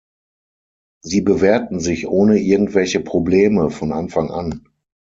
[1.03, 4.67] Sie bewährten sich ohne irgendwelche Probleme von Anfang an.